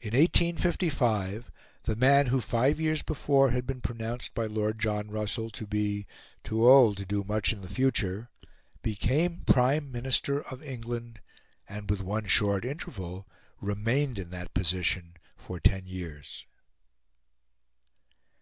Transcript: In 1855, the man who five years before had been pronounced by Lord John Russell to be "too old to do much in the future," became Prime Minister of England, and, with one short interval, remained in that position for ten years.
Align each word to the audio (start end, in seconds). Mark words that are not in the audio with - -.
In 0.00 0.14
1855, 0.16 1.50
the 1.82 1.94
man 1.94 2.28
who 2.28 2.40
five 2.40 2.80
years 2.80 3.02
before 3.02 3.50
had 3.50 3.66
been 3.66 3.82
pronounced 3.82 4.32
by 4.32 4.46
Lord 4.46 4.78
John 4.78 5.10
Russell 5.10 5.50
to 5.50 5.66
be 5.66 6.06
"too 6.42 6.66
old 6.66 6.96
to 6.96 7.04
do 7.04 7.22
much 7.22 7.52
in 7.52 7.60
the 7.60 7.68
future," 7.68 8.30
became 8.80 9.40
Prime 9.44 9.92
Minister 9.92 10.40
of 10.40 10.62
England, 10.62 11.20
and, 11.68 11.90
with 11.90 12.00
one 12.00 12.24
short 12.24 12.64
interval, 12.64 13.26
remained 13.60 14.18
in 14.18 14.30
that 14.30 14.54
position 14.54 15.18
for 15.36 15.60
ten 15.60 15.82
years. 15.86 16.46